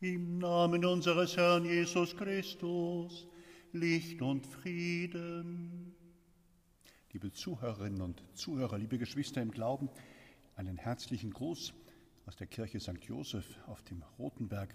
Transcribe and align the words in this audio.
Im 0.00 0.38
Namen 0.38 0.84
unseres 0.84 1.36
Herrn 1.36 1.64
Jesus 1.64 2.16
Christus, 2.16 3.26
Licht 3.72 4.22
und 4.22 4.46
Frieden. 4.46 5.92
Liebe 7.12 7.32
Zuhörerinnen 7.32 8.00
und 8.02 8.22
Zuhörer, 8.32 8.78
liebe 8.78 8.96
Geschwister 8.96 9.42
im 9.42 9.50
Glauben, 9.50 9.90
einen 10.54 10.76
herzlichen 10.76 11.32
Gruß 11.32 11.74
aus 12.26 12.36
der 12.36 12.46
Kirche 12.46 12.78
St. 12.78 13.02
Joseph 13.02 13.58
auf 13.66 13.82
dem 13.82 14.04
Rotenberg. 14.20 14.72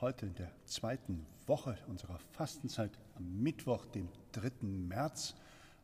Heute 0.00 0.26
in 0.26 0.34
der 0.34 0.50
zweiten 0.64 1.24
Woche 1.46 1.78
unserer 1.86 2.18
Fastenzeit 2.32 2.98
am 3.14 3.44
Mittwoch, 3.44 3.86
dem 3.86 4.08
3. 4.32 4.50
März, 4.66 5.36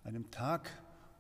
einem 0.02 0.32
Tag, 0.32 0.68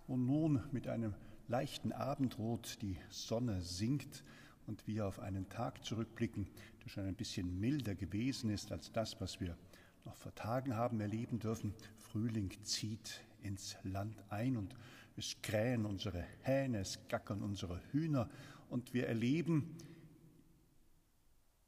wo 0.08 0.16
nun 0.16 0.60
mit 0.72 0.88
einem 0.88 1.14
leichten 1.46 1.92
Abendrot 1.92 2.82
die 2.82 2.96
Sonne 3.10 3.62
sinkt 3.62 4.24
und 4.70 4.86
wir 4.86 5.04
auf 5.08 5.18
einen 5.18 5.48
Tag 5.48 5.84
zurückblicken, 5.84 6.46
der 6.84 6.88
schon 6.88 7.04
ein 7.04 7.16
bisschen 7.16 7.58
milder 7.58 7.96
gewesen 7.96 8.50
ist 8.50 8.70
als 8.70 8.92
das, 8.92 9.20
was 9.20 9.40
wir 9.40 9.58
noch 10.04 10.14
vor 10.14 10.32
Tagen 10.36 10.76
haben 10.76 11.00
erleben 11.00 11.40
dürfen. 11.40 11.74
Frühling 11.98 12.52
zieht 12.62 13.20
ins 13.42 13.76
Land 13.82 14.22
ein 14.28 14.56
und 14.56 14.76
es 15.16 15.42
krähen 15.42 15.86
unsere 15.86 16.24
Hähne, 16.42 16.78
es 16.78 17.00
gackern 17.08 17.42
unsere 17.42 17.82
Hühner 17.90 18.30
und 18.68 18.94
wir 18.94 19.08
erleben 19.08 19.76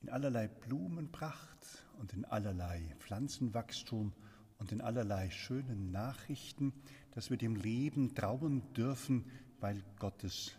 in 0.01 0.09
allerlei 0.09 0.47
Blumenpracht 0.47 1.85
und 1.99 2.13
in 2.13 2.25
allerlei 2.25 2.95
Pflanzenwachstum 3.01 4.13
und 4.59 4.71
in 4.71 4.81
allerlei 4.81 5.29
schönen 5.31 5.91
Nachrichten, 5.91 6.73
dass 7.17 7.31
wir 7.31 7.37
dem 7.37 7.57
Leben 7.57 8.15
trauen 8.15 8.63
dürfen, 8.75 9.25
weil 9.59 9.83
Gottes 9.99 10.53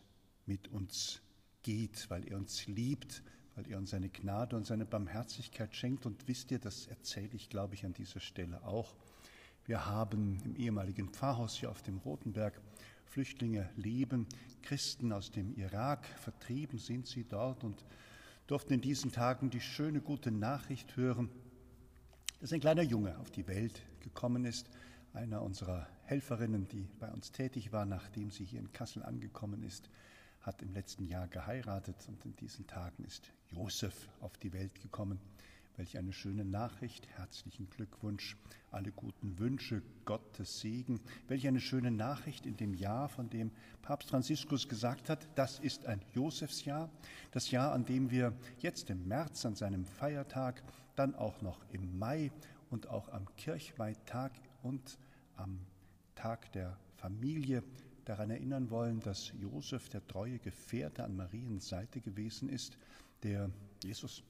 mit 0.45 0.67
uns 0.67 1.21
geht, 1.63 2.09
weil 2.09 2.27
er 2.27 2.37
uns 2.37 2.67
liebt, 2.67 3.23
weil 3.55 3.69
er 3.69 3.77
uns 3.77 3.89
seine 3.91 4.09
Gnade 4.09 4.55
und 4.55 4.65
seine 4.65 4.85
Barmherzigkeit 4.85 5.75
schenkt. 5.75 6.05
Und 6.05 6.27
wisst 6.27 6.51
ihr, 6.51 6.59
das 6.59 6.87
erzähle 6.87 7.29
ich, 7.33 7.49
glaube 7.49 7.75
ich, 7.75 7.85
an 7.85 7.93
dieser 7.93 8.19
Stelle 8.19 8.63
auch. 8.63 8.95
Wir 9.65 9.85
haben 9.85 10.41
im 10.43 10.55
ehemaligen 10.55 11.09
Pfarrhaus 11.09 11.55
hier 11.55 11.71
auf 11.71 11.81
dem 11.81 11.97
Rotenberg 11.97 12.59
Flüchtlinge 13.05 13.69
leben, 13.75 14.27
Christen 14.63 15.13
aus 15.13 15.31
dem 15.31 15.55
Irak, 15.55 16.05
vertrieben 16.05 16.79
sind 16.79 17.05
sie 17.05 17.23
dort 17.23 17.63
und 17.63 17.85
durften 18.47 18.73
in 18.73 18.81
diesen 18.81 19.11
Tagen 19.11 19.49
die 19.49 19.61
schöne, 19.61 20.01
gute 20.01 20.31
Nachricht 20.31 20.97
hören, 20.97 21.29
dass 22.41 22.51
ein 22.51 22.59
kleiner 22.59 22.81
Junge 22.81 23.17
auf 23.19 23.29
die 23.29 23.47
Welt 23.47 23.83
gekommen 23.99 24.45
ist, 24.45 24.69
einer 25.13 25.43
unserer 25.43 25.87
Helferinnen, 26.05 26.67
die 26.67 26.89
bei 26.99 27.09
uns 27.11 27.31
tätig 27.31 27.71
war, 27.71 27.85
nachdem 27.85 28.31
sie 28.31 28.43
hier 28.43 28.59
in 28.59 28.73
Kassel 28.73 29.03
angekommen 29.03 29.63
ist, 29.63 29.89
hat 30.43 30.61
im 30.61 30.73
letzten 30.73 31.05
Jahr 31.05 31.27
geheiratet 31.27 31.95
und 32.07 32.23
in 32.25 32.35
diesen 32.35 32.67
Tagen 32.67 33.03
ist 33.05 33.31
Josef 33.49 34.09
auf 34.19 34.37
die 34.37 34.53
Welt 34.53 34.79
gekommen. 34.81 35.19
Welch 35.75 35.97
eine 35.97 36.13
schöne 36.13 36.45
Nachricht, 36.45 37.07
herzlichen 37.15 37.67
Glückwunsch, 37.69 38.37
alle 38.69 38.91
guten 38.91 39.39
Wünsche, 39.39 39.81
Gottes 40.05 40.59
Segen. 40.59 40.99
Welch 41.27 41.47
eine 41.47 41.61
schöne 41.61 41.89
Nachricht 41.89 42.45
in 42.45 42.57
dem 42.57 42.75
Jahr, 42.75 43.09
von 43.09 43.29
dem 43.29 43.51
Papst 43.81 44.09
Franziskus 44.09 44.67
gesagt 44.67 45.09
hat, 45.09 45.27
das 45.33 45.57
ist 45.59 45.87
ein 45.87 46.01
Josefsjahr, 46.13 46.91
das 47.31 47.49
Jahr, 47.49 47.71
an 47.71 47.85
dem 47.85 48.11
wir 48.11 48.33
jetzt 48.59 48.91
im 48.91 49.07
März 49.07 49.45
an 49.45 49.55
seinem 49.55 49.85
Feiertag, 49.85 50.61
dann 50.95 51.15
auch 51.15 51.41
noch 51.41 51.65
im 51.71 51.97
Mai 51.97 52.31
und 52.69 52.87
auch 52.89 53.09
am 53.09 53.25
Kirchweihtag 53.35 54.33
und 54.61 54.99
am 55.37 55.59
Tag 56.13 56.51
der 56.51 56.77
Familie 56.97 57.63
daran 58.05 58.29
erinnern 58.29 58.69
wollen, 58.69 58.99
dass 58.99 59.31
Josef 59.39 59.89
der 59.89 60.05
treue 60.07 60.39
Gefährte 60.39 61.03
an 61.03 61.15
Mariens 61.15 61.67
Seite 61.67 62.01
gewesen 62.01 62.49
ist, 62.49 62.77
der 63.23 63.49
Jesus, 63.83 64.23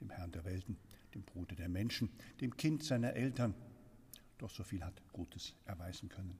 dem 0.00 0.10
Herrn 0.10 0.32
der 0.32 0.44
Welten, 0.44 0.76
dem 1.14 1.22
Bruder 1.22 1.56
der 1.56 1.68
Menschen, 1.68 2.08
dem 2.40 2.56
Kind 2.56 2.84
seiner 2.84 3.14
Eltern, 3.14 3.54
doch 4.38 4.50
so 4.50 4.62
viel 4.62 4.84
hat 4.84 5.02
Gutes 5.12 5.54
erweisen 5.64 6.08
können. 6.08 6.38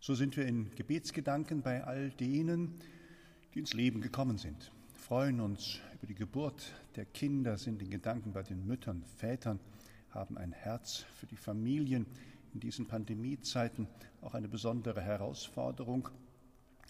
So 0.00 0.14
sind 0.14 0.36
wir 0.36 0.46
in 0.46 0.70
Gebetsgedanken 0.74 1.62
bei 1.62 1.84
all 1.84 2.10
denen, 2.10 2.80
die 3.54 3.60
ins 3.60 3.74
Leben 3.74 4.00
gekommen 4.00 4.38
sind, 4.38 4.70
freuen 4.94 5.40
uns 5.40 5.80
über 5.94 6.06
die 6.06 6.14
Geburt 6.14 6.72
der 6.96 7.06
Kinder, 7.06 7.56
sind 7.58 7.82
in 7.82 7.90
Gedanken 7.90 8.32
bei 8.32 8.42
den 8.42 8.66
Müttern, 8.66 9.02
Vätern, 9.16 9.60
haben 10.10 10.36
ein 10.38 10.52
Herz 10.52 11.04
für 11.16 11.26
die 11.26 11.36
Familien, 11.36 12.06
in 12.54 12.60
diesen 12.60 12.86
Pandemiezeiten 12.86 13.86
auch 14.20 14.34
eine 14.34 14.48
besondere 14.48 15.00
Herausforderung, 15.00 16.08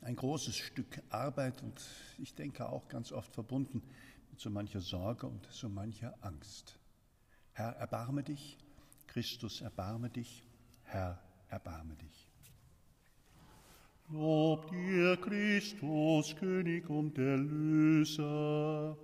ein 0.02 0.16
großes 0.16 0.56
Stück 0.56 1.02
Arbeit 1.10 1.62
und 1.62 1.80
ich 2.18 2.34
denke 2.34 2.68
auch 2.68 2.88
ganz 2.88 3.12
oft 3.12 3.32
verbunden 3.32 3.82
mit 4.30 4.40
so 4.40 4.50
mancher 4.50 4.80
Sorge 4.80 5.26
und 5.26 5.46
so 5.50 5.68
mancher 5.68 6.14
Angst. 6.22 6.78
Herr, 7.52 7.76
erbarme 7.76 8.22
dich, 8.22 8.58
Christus, 9.06 9.60
erbarme 9.60 10.08
dich, 10.08 10.44
Herr, 10.84 11.20
erbarme 11.48 11.96
dich. 11.96 12.28
Lob 14.08 14.68
dir, 14.70 15.16
Christus, 15.18 16.34
König 16.34 16.88
und 16.88 17.16
Erlöser. 17.18 18.96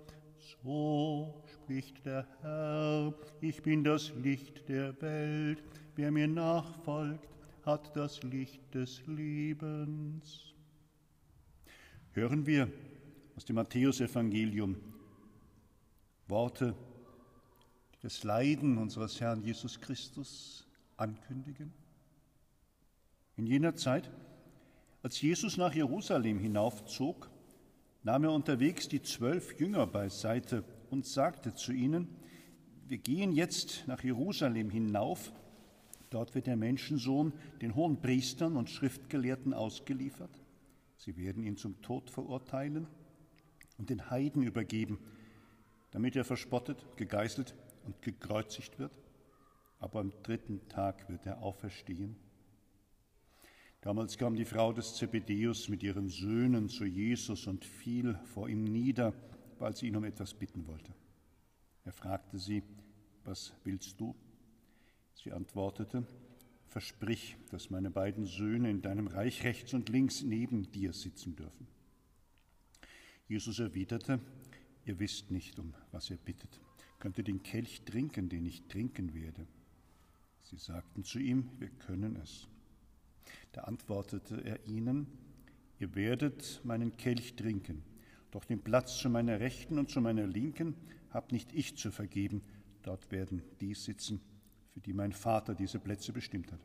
So 0.63 1.43
spricht 1.53 2.05
der 2.05 2.27
Herr, 2.41 3.13
ich 3.39 3.61
bin 3.61 3.83
das 3.83 4.11
Licht 4.15 4.67
der 4.67 4.99
Welt. 5.01 5.63
Wer 5.97 6.11
mir 6.11 6.27
nachfolgt, 6.27 7.27
hat 7.65 7.95
das 7.95 8.21
Licht 8.21 8.61
des 8.71 9.01
Lebens. 9.07 10.53
Hören 12.11 12.45
wir 12.45 12.71
aus 13.35 13.45
dem 13.45 13.55
Matthäusevangelium 13.55 14.75
Worte, 16.27 16.75
die 17.95 18.01
das 18.03 18.23
Leiden 18.23 18.77
unseres 18.77 19.19
Herrn 19.19 19.41
Jesus 19.41 19.81
Christus 19.81 20.67
ankündigen. 20.97 21.73
In 23.35 23.47
jener 23.47 23.75
Zeit, 23.75 24.11
als 25.01 25.19
Jesus 25.19 25.57
nach 25.57 25.73
Jerusalem 25.73 26.37
hinaufzog, 26.37 27.27
nahm 28.03 28.23
er 28.23 28.33
unterwegs 28.33 28.87
die 28.87 29.01
zwölf 29.01 29.59
Jünger 29.59 29.87
beiseite 29.87 30.63
und 30.91 31.07
sagte 31.07 31.55
zu 31.55 31.71
ihnen, 31.71 32.07
wir 32.85 32.99
gehen 32.99 33.31
jetzt 33.31 33.85
nach 33.87 34.03
Jerusalem 34.03 34.69
hinauf, 34.69 35.33
Dort 36.09 36.35
wird 36.35 36.47
der 36.47 36.55
Menschensohn 36.55 37.33
den 37.61 37.75
hohen 37.75 38.01
Priestern 38.01 38.55
und 38.55 38.69
Schriftgelehrten 38.69 39.53
ausgeliefert. 39.53 40.31
Sie 40.95 41.17
werden 41.17 41.43
ihn 41.43 41.57
zum 41.57 41.81
Tod 41.81 42.09
verurteilen 42.09 42.87
und 43.77 43.89
den 43.89 44.09
Heiden 44.09 44.41
übergeben, 44.41 44.99
damit 45.91 46.15
er 46.15 46.23
verspottet, 46.23 46.85
gegeißelt 46.95 47.55
und 47.85 48.01
gekreuzigt 48.01 48.79
wird. 48.79 48.97
Aber 49.79 49.99
am 49.99 50.11
dritten 50.23 50.67
Tag 50.69 51.07
wird 51.09 51.25
er 51.25 51.41
auferstehen. 51.43 52.15
Damals 53.81 54.17
kam 54.17 54.35
die 54.35 54.45
Frau 54.45 54.73
des 54.73 54.95
Zebedeus 54.95 55.69
mit 55.69 55.83
ihren 55.83 56.09
Söhnen 56.09 56.67
zu 56.67 56.83
Jesus 56.83 57.45
und 57.47 57.63
fiel 57.63 58.19
vor 58.25 58.49
ihm 58.49 58.63
nieder, 58.63 59.13
weil 59.59 59.75
sie 59.75 59.87
ihn 59.87 59.95
um 59.95 60.03
etwas 60.03 60.33
bitten 60.33 60.65
wollte. 60.67 60.93
Er 61.85 61.93
fragte 61.93 62.37
sie, 62.39 62.63
was 63.23 63.53
willst 63.63 63.99
du? 63.99 64.15
Sie 65.23 65.31
antwortete, 65.31 66.05
Versprich, 66.67 67.37
dass 67.49 67.69
meine 67.69 67.89
beiden 67.89 68.25
Söhne 68.25 68.69
in 68.69 68.81
deinem 68.81 69.07
Reich 69.07 69.43
rechts 69.43 69.73
und 69.73 69.89
links 69.89 70.21
neben 70.21 70.71
dir 70.71 70.93
sitzen 70.93 71.35
dürfen. 71.35 71.67
Jesus 73.27 73.59
erwiderte, 73.59 74.19
Ihr 74.85 74.99
wisst 74.99 75.31
nicht, 75.31 75.59
um 75.59 75.73
was 75.91 76.09
ihr 76.09 76.17
bittet. 76.17 76.61
Könnt 76.99 77.17
ihr 77.17 77.23
den 77.23 77.43
Kelch 77.43 77.81
trinken, 77.81 78.29
den 78.29 78.45
ich 78.45 78.67
trinken 78.67 79.13
werde? 79.13 79.45
Sie 80.43 80.57
sagten 80.57 81.03
zu 81.03 81.19
ihm, 81.19 81.49
wir 81.59 81.69
können 81.69 82.15
es. 82.15 82.47
Da 83.51 83.61
antwortete 83.61 84.43
er 84.45 84.65
ihnen, 84.65 85.07
Ihr 85.79 85.93
werdet 85.93 86.61
meinen 86.63 86.95
Kelch 86.95 87.35
trinken, 87.35 87.83
doch 88.31 88.45
den 88.45 88.61
Platz 88.61 88.97
zu 88.97 89.09
meiner 89.09 89.39
Rechten 89.39 89.77
und 89.77 89.89
zu 89.89 89.99
meiner 89.99 90.25
Linken 90.25 90.75
habt 91.09 91.31
nicht 91.31 91.53
ich 91.53 91.77
zu 91.77 91.91
vergeben, 91.91 92.41
dort 92.81 93.11
werden 93.11 93.43
die 93.59 93.73
sitzen, 93.73 94.21
für 94.77 94.81
die 94.81 94.93
mein 94.93 95.11
Vater 95.11 95.55
diese 95.55 95.79
Plätze 95.79 96.13
bestimmt 96.13 96.51
hat. 96.51 96.59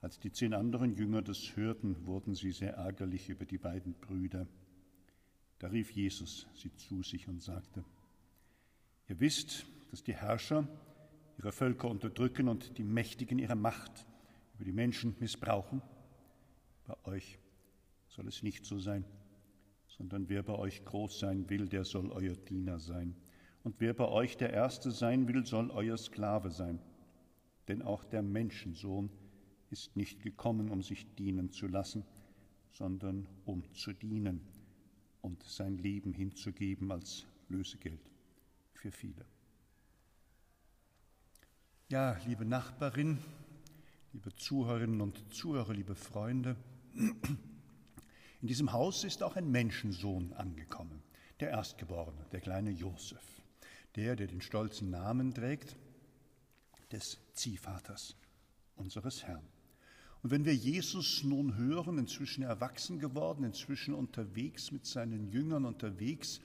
Als 0.00 0.20
die 0.20 0.30
zehn 0.30 0.54
anderen 0.54 0.94
Jünger 0.94 1.20
das 1.20 1.56
hörten, 1.56 2.06
wurden 2.06 2.36
sie 2.36 2.52
sehr 2.52 2.74
ärgerlich 2.74 3.28
über 3.28 3.44
die 3.44 3.58
beiden 3.58 3.94
Brüder. 3.94 4.46
Da 5.58 5.66
rief 5.66 5.90
Jesus 5.90 6.46
sie 6.54 6.72
zu 6.76 7.02
sich 7.02 7.26
und 7.26 7.42
sagte, 7.42 7.84
Ihr 9.08 9.18
wisst, 9.18 9.66
dass 9.90 10.04
die 10.04 10.14
Herrscher 10.14 10.68
ihre 11.36 11.50
Völker 11.50 11.88
unterdrücken 11.88 12.46
und 12.46 12.78
die 12.78 12.84
Mächtigen 12.84 13.40
ihre 13.40 13.56
Macht 13.56 14.06
über 14.54 14.64
die 14.64 14.70
Menschen 14.72 15.16
missbrauchen. 15.18 15.82
Bei 16.84 16.94
euch 17.10 17.40
soll 18.06 18.28
es 18.28 18.44
nicht 18.44 18.64
so 18.64 18.78
sein, 18.78 19.04
sondern 19.88 20.28
wer 20.28 20.44
bei 20.44 20.54
euch 20.54 20.84
groß 20.84 21.18
sein 21.18 21.50
will, 21.50 21.66
der 21.66 21.82
soll 21.82 22.12
euer 22.12 22.36
Diener 22.36 22.78
sein. 22.78 23.16
Und 23.64 23.80
wer 23.80 23.94
bei 23.94 24.08
euch 24.08 24.36
der 24.36 24.52
Erste 24.52 24.90
sein 24.90 25.28
will, 25.28 25.46
soll 25.46 25.70
euer 25.70 25.96
Sklave 25.96 26.50
sein. 26.50 26.80
Denn 27.68 27.82
auch 27.82 28.04
der 28.04 28.22
Menschensohn 28.22 29.10
ist 29.70 29.96
nicht 29.96 30.22
gekommen, 30.22 30.70
um 30.70 30.82
sich 30.82 31.06
dienen 31.14 31.50
zu 31.50 31.66
lassen, 31.68 32.04
sondern 32.72 33.28
um 33.44 33.62
zu 33.72 33.92
dienen 33.92 34.40
und 35.20 35.42
sein 35.44 35.78
Leben 35.78 36.12
hinzugeben 36.12 36.90
als 36.90 37.26
Lösegeld 37.48 38.00
für 38.74 38.90
viele. 38.90 39.24
Ja, 41.88 42.18
liebe 42.26 42.44
Nachbarin, 42.44 43.18
liebe 44.12 44.34
Zuhörerinnen 44.34 45.00
und 45.00 45.32
Zuhörer, 45.32 45.74
liebe 45.74 45.94
Freunde, 45.94 46.56
in 48.40 48.48
diesem 48.48 48.72
Haus 48.72 49.04
ist 49.04 49.22
auch 49.22 49.36
ein 49.36 49.50
Menschensohn 49.50 50.32
angekommen, 50.32 51.02
der 51.38 51.50
Erstgeborene, 51.50 52.26
der 52.32 52.40
kleine 52.40 52.70
Josef, 52.70 53.41
der, 53.96 54.16
der 54.16 54.26
den 54.26 54.40
stolzen 54.40 54.90
Namen 54.90 55.34
trägt 55.34 55.76
des 56.90 57.18
Ziehvaters 57.32 58.16
unseres 58.76 59.24
Herrn. 59.24 59.46
Und 60.22 60.30
wenn 60.30 60.44
wir 60.44 60.54
Jesus 60.54 61.24
nun 61.24 61.56
hören, 61.56 61.98
inzwischen 61.98 62.42
erwachsen 62.42 62.98
geworden, 62.98 63.44
inzwischen 63.44 63.94
unterwegs 63.94 64.70
mit 64.70 64.86
seinen 64.86 65.26
Jüngern 65.26 65.64
unterwegs, 65.64 66.40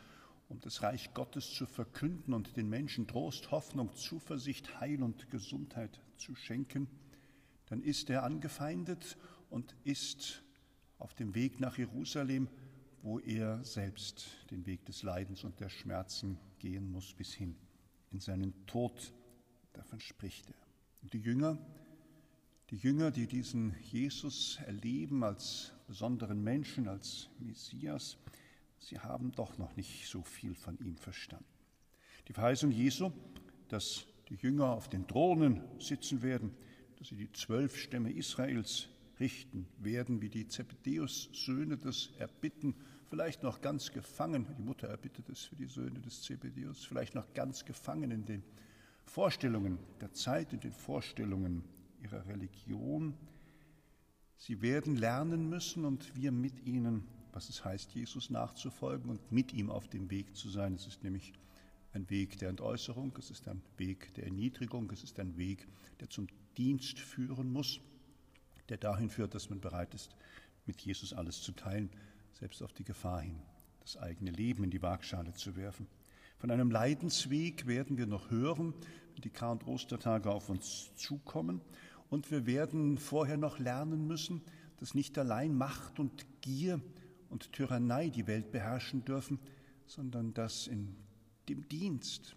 um 0.50 0.60
das 0.62 0.82
Reich 0.82 1.14
Gottes 1.14 1.54
zu 1.54 1.66
verkünden 1.66 2.34
und 2.34 2.56
den 2.58 2.70
Menschen 2.70 3.06
Trost, 3.06 3.52
Hoffnung, 3.52 3.94
Zuversicht, 3.96 4.80
Heil 4.80 5.04
und 5.04 5.30
Gesundheit 5.30 6.00
zu 6.18 6.36
schenken, 6.36 6.88
dann 7.68 7.82
ist 7.82 8.10
er 8.10 8.24
angefeindet 8.24 9.18
und 9.50 9.76
ist 9.84 10.42
auf 10.98 11.14
dem 11.14 11.36
Weg 11.36 11.60
nach 11.60 11.78
Jerusalem, 11.78 12.48
wo 13.04 13.20
er 13.20 13.64
selbst 13.64 14.26
den 14.50 14.66
Weg 14.66 14.86
des 14.86 15.04
Leidens 15.04 15.44
und 15.44 15.60
der 15.60 15.70
Schmerzen 15.70 16.40
gehen 16.60 16.92
muss 16.92 17.14
bis 17.14 17.34
hin 17.34 17.56
in 18.12 18.20
seinen 18.20 18.54
Tod. 18.66 19.14
Davon 19.74 20.00
spricht 20.00 20.50
er. 20.50 20.56
Und 21.02 21.14
die 21.14 21.20
Jünger, 21.20 21.58
die 22.70 22.78
Jünger, 22.78 23.12
die 23.12 23.28
diesen 23.28 23.76
Jesus 23.82 24.60
erleben 24.66 25.24
als 25.24 25.74
besonderen 25.88 26.44
Menschen, 26.44 26.88
als 26.88 27.30
Messias, 27.40 28.18
sie 28.80 29.00
haben 29.00 29.32
doch 29.32 29.58
noch 29.58 29.76
nicht 29.76 30.08
so 30.08 30.22
viel 30.22 30.56
von 30.56 30.78
ihm 30.80 30.98
verstanden. 30.98 31.46
Die 32.28 32.34
Verheißung 32.34 32.72
Jesu, 32.72 33.12
dass 33.70 34.06
die 34.30 34.36
Jünger 34.36 34.72
auf 34.72 34.90
den 34.90 35.08
Thronen 35.08 35.62
sitzen 35.80 36.22
werden, 36.22 36.52
dass 36.98 37.10
sie 37.10 37.16
die 37.16 37.32
zwölf 37.32 37.78
Stämme 37.78 38.12
Israels 38.12 38.90
richten 39.20 39.68
werden, 39.80 40.22
wie 40.22 40.30
die 40.30 40.48
Zebedeus-Söhne 40.48 41.78
das 41.78 42.12
erbitten, 42.18 42.76
vielleicht 43.10 43.44
noch 43.44 43.62
ganz 43.62 43.92
gefangen, 43.92 44.46
die 44.58 44.62
Mutter 44.62 44.88
erbittet 44.88 45.30
es 45.30 45.44
für 45.44 45.56
die 45.56 45.66
Söhne 45.66 46.00
des 46.00 46.22
Zebedeus, 46.22 46.84
vielleicht 46.84 47.16
noch 47.16 47.34
ganz 47.34 47.66
gefangen 47.66 48.12
in 48.12 48.26
den 48.26 48.44
Vorstellungen 49.04 49.80
der 50.02 50.12
Zeit, 50.14 50.54
in 50.54 50.60
den 50.60 50.74
Vorstellungen 50.74 51.64
ihrer 52.02 52.26
Religion. 52.28 53.14
Sie 54.38 54.62
werden 54.62 54.96
lernen 54.96 55.50
müssen 55.50 55.86
und 55.86 56.16
wir 56.16 56.32
mit 56.32 56.66
ihnen, 56.66 57.08
was 57.32 57.50
es 57.50 57.64
heißt, 57.64 57.94
Jesus 57.94 58.30
nachzufolgen 58.30 59.10
und 59.10 59.32
mit 59.32 59.54
ihm 59.54 59.70
auf 59.70 59.88
dem 59.88 60.12
Weg 60.12 60.36
zu 60.36 60.50
sein. 60.50 60.76
Es 60.76 60.88
ist 60.88 61.04
nämlich 61.04 61.34
ein 61.94 62.10
Weg 62.10 62.38
der 62.38 62.50
Entäußerung, 62.50 63.14
es 63.18 63.32
ist 63.32 63.48
ein 63.48 63.62
Weg 63.78 64.14
der 64.16 64.26
Erniedrigung, 64.26 64.92
es 64.92 65.04
ist 65.04 65.20
ein 65.20 65.38
Weg, 65.38 65.68
der 66.00 66.10
zum 66.10 66.28
Dienst 66.58 67.00
führen 67.00 67.52
muss, 67.52 67.80
der 68.70 68.78
dahin 68.78 69.10
führt, 69.10 69.34
dass 69.34 69.50
man 69.50 69.62
bereit 69.62 69.94
ist, 69.94 70.16
mit 70.66 70.82
Jesus 70.82 71.14
alles 71.14 71.42
zu 71.42 71.54
teilen, 71.54 71.90
selbst 72.38 72.62
auf 72.62 72.74
die 72.74 72.84
Gefahr 72.84 73.22
hin, 73.22 73.40
das 73.82 73.98
eigene 73.98 74.30
Leben 74.30 74.64
in 74.64 74.70
die 74.70 74.82
Waagschale 74.82 75.34
zu 75.34 75.56
werfen. 75.56 75.88
Von 76.38 76.52
einem 76.52 76.70
Leidensweg 76.70 77.66
werden 77.66 77.98
wir 77.98 78.06
noch 78.06 78.30
hören, 78.30 78.76
wenn 79.14 79.22
die 79.24 79.32
Kar- 79.32 79.54
und 79.54 79.66
Ostertage 79.66 80.30
auf 80.30 80.50
uns 80.50 80.96
zukommen. 80.96 81.62
Und 82.10 82.30
wir 82.30 82.46
werden 82.46 83.00
vorher 83.00 83.38
noch 83.38 83.58
lernen 83.58 84.06
müssen, 84.06 84.44
dass 84.78 84.94
nicht 84.94 85.18
allein 85.18 85.56
Macht 85.56 86.00
und 86.00 86.28
Gier 86.42 86.80
und 87.30 87.52
Tyrannei 87.54 88.10
die 88.10 88.28
Welt 88.28 88.52
beherrschen 88.52 89.04
dürfen, 89.04 89.40
sondern 89.88 90.36
dass 90.36 90.68
in 90.68 90.96
dem 91.50 91.68
Dienst, 91.68 92.36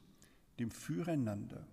dem 0.59 0.71
Füreinander, 0.71 1.67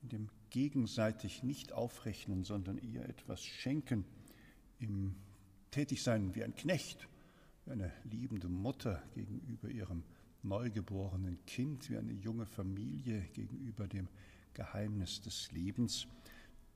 in 0.00 0.08
dem 0.08 0.28
gegenseitig 0.48 1.42
nicht 1.42 1.72
aufrechnen, 1.72 2.42
sondern 2.42 2.78
ihr 2.78 3.06
etwas 3.06 3.44
schenken, 3.44 4.06
im 4.78 5.14
Tätigsein 5.70 6.34
wie 6.34 6.42
ein 6.42 6.54
Knecht, 6.54 7.06
wie 7.66 7.72
eine 7.72 7.92
liebende 8.04 8.48
Mutter 8.48 9.02
gegenüber 9.14 9.68
ihrem 9.68 10.04
neugeborenen 10.42 11.44
Kind, 11.46 11.90
wie 11.90 11.98
eine 11.98 12.12
junge 12.12 12.46
Familie 12.46 13.22
gegenüber 13.32 13.88
dem 13.88 14.08
Geheimnis 14.54 15.20
des 15.20 15.50
Lebens, 15.52 16.06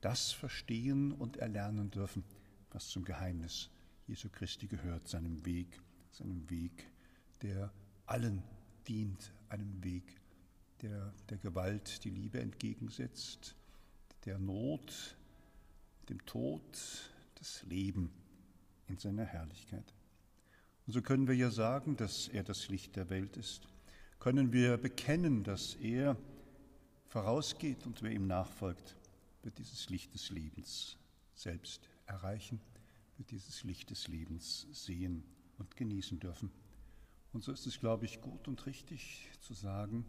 das 0.01 0.31
verstehen 0.31 1.13
und 1.13 1.37
erlernen 1.37 1.89
dürfen, 1.89 2.23
was 2.71 2.89
zum 2.89 3.05
Geheimnis 3.05 3.69
Jesu 4.07 4.29
Christi 4.29 4.67
gehört, 4.67 5.07
seinem 5.07 5.45
Weg, 5.45 5.79
seinem 6.11 6.49
Weg, 6.49 6.89
der 7.41 7.71
allen 8.05 8.43
dient, 8.87 9.33
einem 9.49 9.83
Weg, 9.83 10.19
der 10.81 11.13
der 11.29 11.37
Gewalt 11.37 12.03
die 12.03 12.09
Liebe 12.09 12.41
entgegensetzt, 12.41 13.55
der 14.25 14.37
Not, 14.37 15.15
dem 16.09 16.25
Tod, 16.25 16.61
das 17.35 17.63
Leben 17.63 18.11
in 18.87 18.97
seiner 18.97 19.25
Herrlichkeit. 19.25 19.93
So 20.87 21.01
können 21.01 21.27
wir 21.27 21.35
ja 21.35 21.51
sagen, 21.51 21.95
dass 21.95 22.27
er 22.27 22.43
das 22.43 22.67
Licht 22.67 22.95
der 22.95 23.09
Welt 23.09 23.37
ist. 23.37 23.67
Können 24.19 24.51
wir 24.51 24.77
bekennen, 24.77 25.43
dass 25.43 25.75
er 25.75 26.17
vorausgeht 27.07 27.85
und 27.85 28.01
wer 28.01 28.11
ihm 28.11 28.27
nachfolgt, 28.27 28.95
wird 29.43 29.57
dieses 29.57 29.89
Licht 29.89 30.13
des 30.13 30.29
Lebens 30.29 30.97
selbst 31.33 31.87
erreichen, 32.05 32.59
wird 33.17 33.31
dieses 33.31 33.63
Licht 33.63 33.89
des 33.89 34.07
Lebens 34.07 34.67
sehen 34.71 35.23
und 35.57 35.75
genießen 35.75 36.19
dürfen. 36.19 36.51
Und 37.33 37.43
so 37.43 37.51
ist 37.51 37.65
es, 37.65 37.79
glaube 37.79 38.05
ich, 38.05 38.21
gut 38.21 38.47
und 38.47 38.65
richtig 38.65 39.29
zu 39.41 39.53
sagen, 39.53 40.05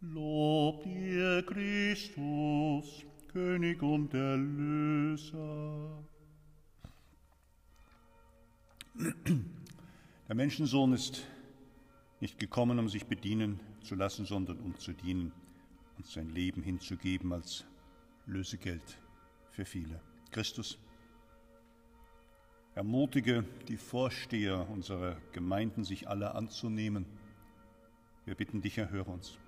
Lob 0.00 0.84
dir 0.84 1.42
Christus, 1.42 3.04
König 3.32 3.82
und 3.82 4.14
Erlöser. 4.14 6.04
Der 10.28 10.34
Menschensohn 10.34 10.92
ist 10.92 11.26
nicht 12.20 12.38
gekommen, 12.38 12.78
um 12.78 12.90
sich 12.90 13.06
bedienen 13.06 13.60
zu 13.80 13.94
lassen, 13.94 14.26
sondern 14.26 14.58
um 14.58 14.76
zu 14.76 14.92
dienen 14.92 15.32
und 15.96 16.06
sein 16.06 16.28
Leben 16.28 16.62
hinzugeben 16.62 17.32
als 17.32 17.64
Lösegeld 18.26 18.82
für 19.50 19.64
viele. 19.64 20.02
Christus, 20.30 20.78
ermutige 22.74 23.42
die 23.68 23.78
Vorsteher 23.78 24.68
unserer 24.68 25.16
Gemeinden, 25.32 25.82
sich 25.82 26.08
aller 26.08 26.34
anzunehmen. 26.34 27.06
Wir 28.26 28.34
bitten 28.34 28.60
dich, 28.60 28.76
erhöre 28.76 29.10
uns. 29.10 29.38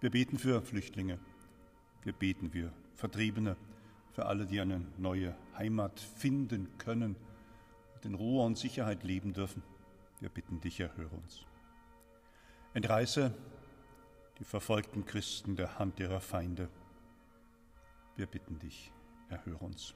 Wir 0.00 0.10
beten 0.10 0.38
für 0.38 0.62
Flüchtlinge, 0.62 1.18
wir 2.04 2.12
beten 2.12 2.52
für 2.52 2.72
Vertriebene, 2.94 3.56
für 4.12 4.26
alle, 4.26 4.46
die 4.46 4.60
eine 4.60 4.86
neue 4.98 5.34
Heimat 5.58 5.98
finden 5.98 6.68
können 6.78 7.16
und 7.96 8.04
in 8.04 8.14
Ruhe 8.14 8.46
und 8.46 8.56
Sicherheit 8.56 9.02
leben 9.02 9.32
dürfen. 9.32 9.64
Wir 10.20 10.28
bitten 10.28 10.60
dich, 10.60 10.78
erhöre 10.80 11.16
uns. 11.16 11.46
Entreiße 12.74 13.34
die 14.38 14.44
verfolgten 14.44 15.04
Christen 15.04 15.56
der 15.56 15.78
Hand 15.78 15.98
ihrer 15.98 16.20
Feinde. 16.20 16.68
Wir 18.16 18.26
bitten 18.26 18.58
dich, 18.58 18.92
erhöre 19.28 19.64
uns. 19.64 19.94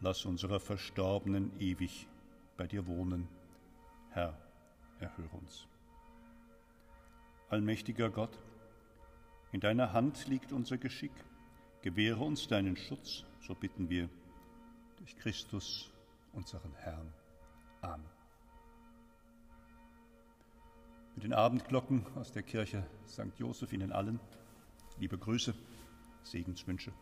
Lass 0.00 0.24
unsere 0.24 0.58
Verstorbenen 0.58 1.52
ewig 1.60 2.08
bei 2.56 2.66
dir 2.66 2.86
wohnen. 2.86 3.28
Herr, 4.10 4.36
erhöre 5.00 5.36
uns. 5.36 5.66
Allmächtiger 7.50 8.10
Gott, 8.10 8.38
in 9.52 9.60
deiner 9.60 9.92
Hand 9.92 10.26
liegt 10.28 10.52
unser 10.52 10.78
Geschick. 10.78 11.12
Gewähre 11.82 12.22
uns 12.22 12.48
deinen 12.48 12.76
Schutz, 12.76 13.24
so 13.40 13.54
bitten 13.54 13.88
wir 13.88 14.08
durch 14.96 15.16
Christus, 15.16 15.90
unseren 16.32 16.74
Herrn. 16.74 17.12
Amen. 17.80 18.17
Mit 21.18 21.24
den 21.24 21.32
Abendglocken 21.32 22.06
aus 22.14 22.30
der 22.30 22.44
Kirche 22.44 22.86
St. 23.08 23.36
Joseph 23.38 23.72
Ihnen 23.72 23.90
allen 23.90 24.20
liebe 25.00 25.18
Grüße, 25.18 25.52
Segenswünsche. 26.22 26.92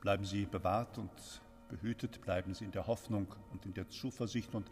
Bleiben 0.00 0.24
Sie 0.24 0.46
bewahrt 0.46 0.98
und 0.98 1.10
behütet, 1.68 2.20
bleiben 2.20 2.54
Sie 2.54 2.64
in 2.64 2.70
der 2.70 2.86
Hoffnung 2.86 3.26
und 3.50 3.66
in 3.66 3.74
der 3.74 3.88
Zuversicht 3.88 4.54
und 4.54 4.70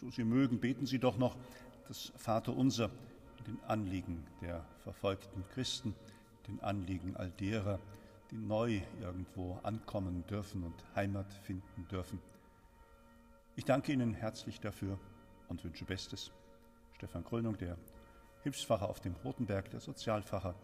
so 0.00 0.10
Sie 0.10 0.24
mögen, 0.24 0.60
beten 0.60 0.86
Sie 0.86 0.98
doch 0.98 1.18
noch 1.18 1.36
das 1.88 2.10
Vaterunser 2.16 2.88
in 3.40 3.44
den 3.44 3.64
Anliegen 3.64 4.26
der 4.40 4.64
verfolgten 4.78 5.44
Christen 5.50 5.94
den 6.48 6.58
Anliegen 6.60 7.18
all 7.18 7.30
derer, 7.32 7.78
die 8.30 8.38
neu 8.38 8.80
irgendwo 8.98 9.58
ankommen 9.62 10.24
dürfen 10.26 10.64
und 10.64 10.86
Heimat 10.94 11.34
finden 11.34 11.86
dürfen. 11.88 12.18
Ich 13.56 13.66
danke 13.66 13.92
Ihnen 13.92 14.14
herzlich 14.14 14.58
dafür 14.58 14.98
und 15.48 15.62
wünsche 15.62 15.84
Bestes. 15.84 16.32
Stefan 16.94 17.22
Krönung, 17.22 17.58
der 17.58 17.76
Hilfsfacher 18.46 18.88
auf 18.88 19.00
dem 19.00 19.16
Rotenberg, 19.24 19.70
der 19.70 19.80
Sozialfacher 19.80 20.54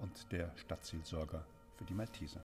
und 0.00 0.30
der 0.30 0.56
Stadtseelsorger 0.56 1.44
für 1.74 1.84
die 1.84 1.94
Malteser. 1.94 2.40